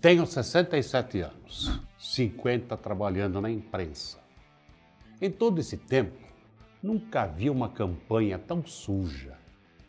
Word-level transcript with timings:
Tenho 0.00 0.26
67 0.26 1.20
anos, 1.20 1.78
50 1.98 2.74
trabalhando 2.78 3.38
na 3.38 3.50
imprensa. 3.50 4.18
Em 5.20 5.30
todo 5.30 5.60
esse 5.60 5.76
tempo, 5.76 6.16
nunca 6.82 7.26
vi 7.26 7.50
uma 7.50 7.68
campanha 7.68 8.38
tão 8.38 8.64
suja, 8.64 9.36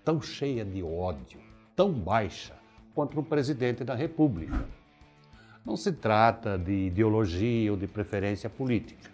tão 0.03 0.21
cheia 0.21 0.65
de 0.65 0.83
ódio, 0.83 1.39
tão 1.77 1.93
baixa 1.93 2.53
contra 2.93 3.21
o 3.21 3.23
presidente 3.23 3.85
da 3.85 3.95
República. 3.95 4.67
Não 5.65 5.77
se 5.77 5.93
trata 5.93 6.57
de 6.57 6.87
ideologia 6.87 7.71
ou 7.71 7.77
de 7.77 7.87
preferência 7.87 8.49
política. 8.49 9.09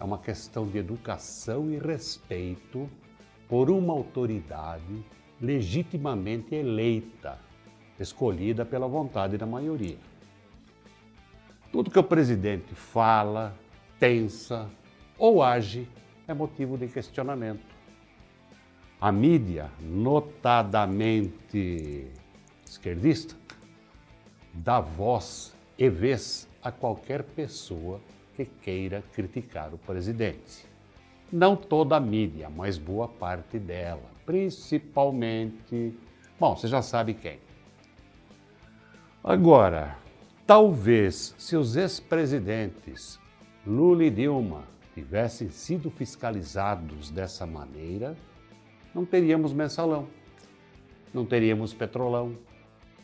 É 0.00 0.02
uma 0.02 0.16
questão 0.16 0.66
de 0.66 0.78
educação 0.78 1.70
e 1.70 1.76
respeito 1.76 2.88
por 3.46 3.68
uma 3.70 3.92
autoridade 3.92 5.04
legitimamente 5.38 6.54
eleita, 6.54 7.38
escolhida 8.00 8.64
pela 8.64 8.88
vontade 8.88 9.36
da 9.36 9.46
maioria. 9.46 9.98
Tudo 11.70 11.90
que 11.90 11.98
o 11.98 12.02
presidente 12.02 12.74
fala, 12.74 13.54
pensa 13.98 14.68
ou 15.18 15.42
age 15.42 15.86
é 16.26 16.34
motivo 16.34 16.78
de 16.78 16.88
questionamento. 16.88 17.68
A 19.00 19.12
mídia, 19.12 19.70
notadamente 19.80 21.30
esquerdista, 22.66 23.36
dá 24.52 24.80
voz 24.80 25.54
e 25.78 25.88
vez 25.88 26.48
a 26.62 26.72
qualquer 26.72 27.22
pessoa 27.22 28.00
que 28.36 28.44
queira 28.44 29.02
criticar 29.12 29.72
o 29.72 29.78
presidente. 29.78 30.66
Não 31.32 31.54
toda 31.54 31.96
a 31.96 32.00
mídia, 32.00 32.50
mas 32.50 32.76
boa 32.76 33.06
parte 33.06 33.58
dela, 33.58 34.10
principalmente. 34.26 35.94
Bom, 36.38 36.56
você 36.56 36.66
já 36.66 36.82
sabe 36.82 37.14
quem. 37.14 37.38
Agora, 39.22 39.98
talvez 40.46 41.34
se 41.36 41.54
os 41.54 41.76
ex-presidentes 41.76 43.20
Lula 43.66 44.04
e 44.04 44.10
Dilma 44.10 44.64
tivessem 44.94 45.50
sido 45.50 45.90
fiscalizados 45.90 47.10
dessa 47.10 47.46
maneira, 47.46 48.16
não 48.94 49.04
teríamos 49.04 49.52
mensalão, 49.52 50.08
não 51.12 51.26
teríamos 51.26 51.74
petrolão 51.74 52.34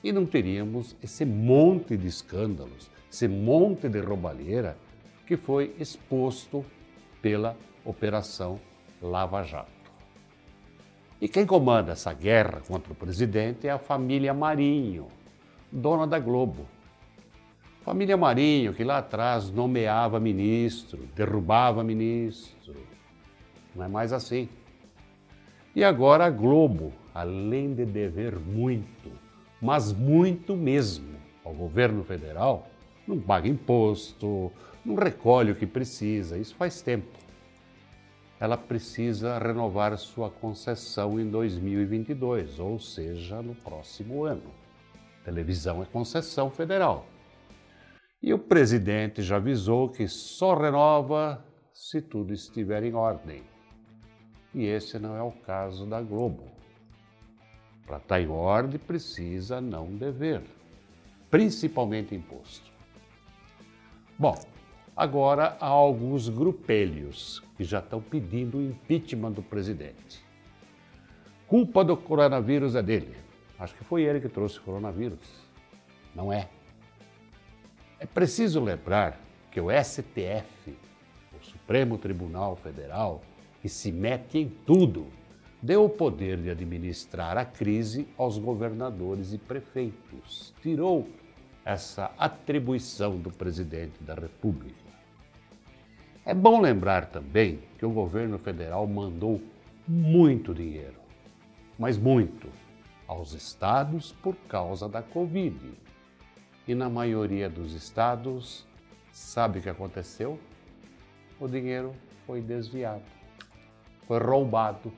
e 0.03 0.11
não 0.11 0.25
teríamos 0.25 0.97
esse 1.03 1.27
monte 1.27 1.99
de 1.99 2.07
escândalos, 2.07 2.91
esse 3.13 3.29
monte 3.29 3.87
de 3.87 4.01
roubalheira 4.01 4.79
que 5.27 5.37
foi 5.37 5.77
exposto 5.79 6.65
pela 7.21 7.55
Operação 7.85 8.59
Lava 9.03 9.43
Jato. 9.43 9.71
E 11.21 11.29
quem 11.29 11.45
comanda 11.45 11.93
essa 11.93 12.15
guerra 12.15 12.63
contra 12.67 12.91
o 12.91 12.97
presidente 12.97 13.69
é 13.69 13.71
a 13.71 13.79
família 13.79 14.33
Marinho, 14.33 15.09
dona 15.71 16.07
da 16.07 16.19
Globo. 16.19 16.67
Família 17.83 18.17
Marinho, 18.17 18.75
que 18.75 18.83
lá 18.83 18.99
atrás 18.99 19.51
nomeava 19.51 20.19
ministro, 20.19 21.09
derrubava 21.15 21.85
ministro. 21.85 22.75
Não 23.75 23.85
é 23.85 23.89
mais 23.89 24.13
assim. 24.13 24.49
E 25.75 25.85
agora 25.85 26.25
a 26.25 26.31
Globo, 26.31 26.93
além 27.15 27.75
de 27.75 27.85
dever 27.85 28.39
muito, 28.39 29.13
mas 29.61 29.93
muito 29.93 30.57
mesmo, 30.57 31.15
ao 31.45 31.53
governo 31.53 32.03
federal, 32.03 32.67
não 33.07 33.21
paga 33.21 33.47
imposto, 33.47 34.51
não 34.85 34.95
recolhe 34.95 35.53
o 35.53 35.55
que 35.55 35.67
precisa, 35.67 36.39
isso 36.39 36.55
faz 36.55 36.81
tempo. 36.83 37.17
Ela 38.41 38.57
precisa 38.57 39.39
renovar 39.39 39.97
sua 39.97 40.29
concessão 40.29 41.19
em 41.21 41.31
2022, 41.31 42.59
ou 42.59 42.79
seja, 42.79 43.41
no 43.41 43.55
próximo 43.55 44.25
ano. 44.25 44.66
Televisão 45.27 45.83
é 45.83 45.87
concessão 45.87 46.49
federal. 46.49 47.05
E 48.23 48.33
o 48.33 48.39
presidente 48.39 49.23
já 49.23 49.39
avisou 49.39 49.89
que 49.89 50.07
só 50.07 50.55
renova 50.55 51.45
se 51.75 52.01
tudo 52.01 52.33
estiver 52.33 52.85
em 52.85 52.95
ordem. 52.95 53.43
E 54.55 54.65
esse 54.65 55.01
não 55.01 55.17
é 55.17 55.23
o 55.23 55.33
caso 55.33 55.85
da 55.85 56.01
Globo. 56.01 56.45
Para 57.85 57.97
estar 57.97 58.21
em 58.21 58.29
ordem, 58.29 58.79
precisa 58.79 59.61
não 59.61 59.97
dever, 59.97 60.43
principalmente 61.29 62.15
imposto. 62.15 62.71
Bom, 64.17 64.39
agora 64.97 65.57
há 65.61 65.67
alguns 65.67 66.29
grupelhos 66.29 67.43
que 67.57 67.65
já 67.65 67.81
estão 67.81 68.01
pedindo 68.01 68.59
o 68.59 68.63
impeachment 68.63 69.33
do 69.33 69.43
presidente. 69.43 70.25
Culpa 71.49 71.83
do 71.85 71.97
coronavírus 71.97 72.77
é 72.77 72.83
dele. 72.83 73.26
Acho 73.59 73.75
que 73.75 73.85
foi 73.85 74.03
ele 74.03 74.21
que 74.21 74.29
trouxe 74.29 74.59
o 74.59 74.63
coronavírus. 74.63 75.19
Não 76.15 76.33
é. 76.33 76.49
É 77.99 78.07
preciso 78.07 78.61
lembrar 78.63 79.19
que 79.51 79.61
o 79.61 79.69
STF, 79.71 80.77
o 81.41 81.45
Supremo 81.45 81.97
Tribunal 81.97 82.57
Federal, 82.57 83.23
que 83.63 83.69
se 83.69 83.91
mete 83.91 84.39
em 84.39 84.49
tudo, 84.49 85.07
deu 85.63 85.85
o 85.85 85.89
poder 85.89 86.37
de 86.37 86.51
administrar 86.51 87.39
a 87.39 87.45
crise 87.45 88.07
aos 88.19 88.39
governadores 88.39 89.33
e 89.33 89.39
prefeitos. 89.39 90.53
Tirou 90.63 91.09
essa 91.65 92.13
atribuição 92.19 93.17
do 93.17 93.31
presidente 93.31 94.03
da 94.03 94.15
República. 94.15 94.87
É 96.25 96.35
bom 96.35 96.61
lembrar 96.61 97.07
também 97.07 97.61
que 97.79 97.87
o 97.87 97.91
governo 97.91 98.39
federal 98.39 98.87
mandou 98.87 99.41
muito 99.89 100.53
dinheiro, 100.53 100.97
mas 101.79 101.97
muito, 101.97 102.49
aos 103.17 103.33
estados 103.33 104.13
por 104.13 104.37
causa 104.49 104.89
da 104.89 105.03
Covid. 105.03 105.73
E 106.69 106.75
na 106.75 106.91
maioria 106.91 107.49
dos 107.49 107.73
estados, 107.73 108.67
sabe 109.11 109.59
o 109.59 109.63
que 109.63 109.71
aconteceu? 109.71 110.39
O 111.41 111.49
dinheiro 111.49 111.95
foi 112.27 112.41
desviado, 112.41 113.03
foi 114.07 114.19
roubado, 114.19 114.93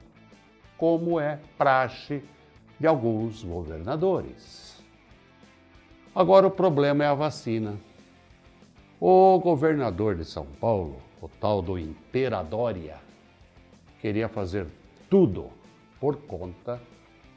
como 0.76 1.20
é 1.20 1.38
praxe 1.56 2.22
de 2.78 2.86
alguns 2.86 3.42
governadores. 3.42 4.82
Agora 6.14 6.46
o 6.46 6.50
problema 6.50 7.04
é 7.04 7.06
a 7.06 7.14
vacina. 7.14 7.76
O 9.00 9.38
governador 9.38 10.16
de 10.16 10.24
São 10.24 10.46
Paulo, 10.60 11.00
o 11.20 11.28
tal 11.28 11.62
do 11.62 11.78
Imperadória, 11.78 12.96
queria 14.00 14.28
fazer 14.28 14.66
tudo 15.08 15.50
por 16.00 16.16
conta 16.16 16.80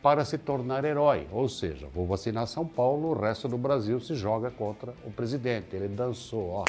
para 0.02 0.26
se 0.26 0.38
tornar 0.38 0.84
herói. 0.84 1.28
Ou 1.32 1.48
seja, 1.48 1.88
vou 1.94 2.06
vacinar 2.06 2.48
São 2.48 2.66
Paulo, 2.66 3.10
o 3.10 3.20
resto 3.20 3.48
do 3.48 3.58
Brasil 3.58 4.00
se 4.00 4.16
joga 4.16 4.50
contra 4.50 4.94
o 5.06 5.12
presidente. 5.12 5.76
Ele 5.76 5.88
dançou, 5.88 6.50
ó. 6.50 6.66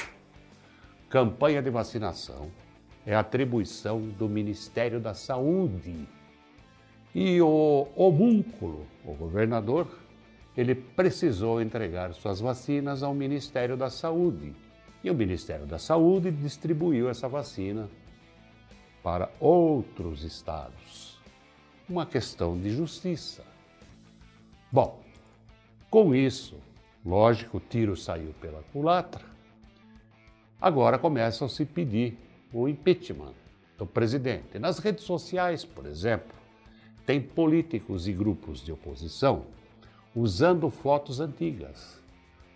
Campanha 1.08 1.62
de 1.62 1.70
vacinação 1.70 2.50
é 3.06 3.14
atribuição 3.14 4.00
do 4.00 4.28
Ministério 4.28 5.00
da 5.00 5.14
Saúde. 5.14 6.06
E 7.14 7.40
o 7.40 7.88
homúnculo, 7.94 8.86
o 9.04 9.12
governador, 9.12 9.86
ele 10.56 10.74
precisou 10.74 11.60
entregar 11.60 12.14
suas 12.14 12.40
vacinas 12.40 13.02
ao 13.02 13.14
Ministério 13.14 13.76
da 13.76 13.90
Saúde. 13.90 14.54
E 15.04 15.10
o 15.10 15.14
Ministério 15.14 15.66
da 15.66 15.78
Saúde 15.78 16.30
distribuiu 16.30 17.08
essa 17.10 17.28
vacina 17.28 17.88
para 19.02 19.30
outros 19.40 20.22
estados 20.22 21.11
uma 21.92 22.06
questão 22.06 22.58
de 22.58 22.70
justiça. 22.70 23.44
Bom, 24.70 24.98
com 25.90 26.14
isso, 26.14 26.56
lógico, 27.04 27.58
o 27.58 27.60
tiro 27.60 27.94
saiu 27.94 28.32
pela 28.40 28.62
culatra. 28.72 29.22
Agora 30.58 30.98
começam 30.98 31.46
a 31.46 31.50
se 31.50 31.66
pedir 31.66 32.16
o 32.50 32.66
impeachment 32.66 33.34
do 33.76 33.84
presidente. 33.84 34.58
Nas 34.58 34.78
redes 34.78 35.04
sociais, 35.04 35.66
por 35.66 35.84
exemplo, 35.84 36.34
tem 37.04 37.20
políticos 37.20 38.08
e 38.08 38.12
grupos 38.14 38.64
de 38.64 38.72
oposição 38.72 39.44
usando 40.16 40.70
fotos 40.70 41.20
antigas, 41.20 42.00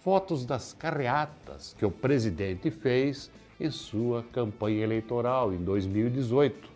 fotos 0.01 0.47
das 0.47 0.73
carreatas 0.73 1.75
que 1.79 1.85
o 1.85 1.91
presidente 1.91 2.71
fez 2.71 3.31
em 3.61 3.71
sua 3.71 4.23
campanha 4.33 4.83
eleitoral 4.83 5.53
em 5.53 5.59
2018. 5.59 6.76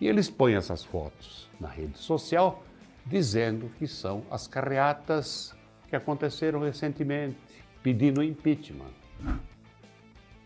E 0.00 0.08
eles 0.08 0.30
põem 0.30 0.54
essas 0.54 0.82
fotos 0.82 1.48
na 1.60 1.68
rede 1.68 1.98
social 1.98 2.64
dizendo 3.04 3.70
que 3.78 3.86
são 3.86 4.24
as 4.30 4.46
carreatas 4.46 5.54
que 5.88 5.96
aconteceram 5.96 6.60
recentemente, 6.60 7.36
pedindo 7.82 8.22
impeachment. 8.22 8.92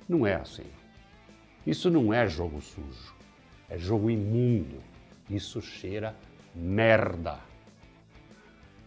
Não 0.08 0.26
é 0.26 0.34
assim. 0.34 0.66
Isso 1.66 1.90
não 1.90 2.12
é 2.12 2.26
jogo 2.26 2.60
sujo, 2.60 3.14
é 3.68 3.78
jogo 3.78 4.10
imundo. 4.10 4.82
Isso 5.30 5.62
cheira 5.62 6.16
merda. 6.54 7.38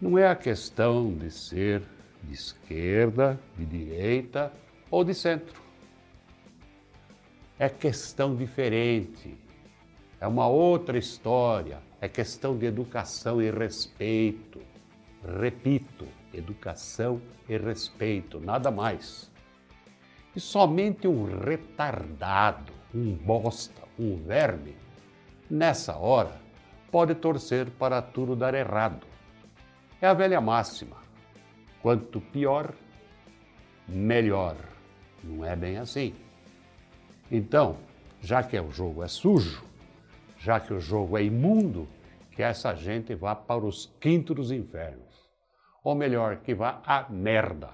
Não 0.01 0.17
é 0.17 0.27
a 0.27 0.35
questão 0.35 1.13
de 1.13 1.31
ser 1.31 1.81
de 2.23 2.33
esquerda, 2.33 3.39
de 3.57 3.65
direita 3.65 4.51
ou 4.91 5.03
de 5.03 5.13
centro. 5.13 5.61
É 7.57 7.69
questão 7.69 8.35
diferente 8.35 9.35
é 10.19 10.27
uma 10.27 10.47
outra 10.47 10.97
história, 10.97 11.79
é 12.01 12.07
questão 12.07 12.57
de 12.57 12.65
educação 12.65 13.41
e 13.41 13.51
respeito. 13.51 14.59
Repito, 15.39 16.07
educação 16.33 17.21
e 17.47 17.57
respeito, 17.57 18.39
nada 18.39 18.71
mais. 18.71 19.31
E 20.35 20.39
somente 20.39 21.07
um 21.07 21.25
retardado, 21.25 22.73
um 22.93 23.13
bosta, 23.13 23.81
um 23.99 24.15
verme, 24.17 24.75
nessa 25.49 25.95
hora, 25.95 26.39
pode 26.91 27.13
torcer 27.15 27.69
para 27.71 28.01
tudo 28.01 28.35
dar 28.35 28.53
errado. 28.53 29.05
É 30.01 30.07
a 30.07 30.13
velha 30.13 30.41
máxima: 30.41 30.97
quanto 31.81 32.21
pior, 32.21 32.73
melhor. 33.87 34.55
Não 35.23 35.43
é 35.43 35.55
bem 35.55 35.77
assim. 35.77 36.13
Então, 37.31 37.77
já 38.21 38.41
que 38.43 38.59
o 38.59 38.71
jogo 38.71 39.03
é 39.03 39.07
sujo, 39.07 39.66
já 40.47 40.61
que 40.61 40.73
o 40.73 40.79
jogo 40.79 41.17
é 41.17 41.23
imundo, 41.25 41.89
que 42.31 42.41
essa 42.41 42.73
gente 42.73 43.13
vá 43.13 43.35
para 43.35 43.65
os 43.65 43.93
quintos 43.99 44.49
infernos. 44.49 45.29
Ou 45.83 45.93
melhor, 45.93 46.37
que 46.37 46.55
vá 46.55 46.81
à 46.85 47.05
merda. 47.09 47.71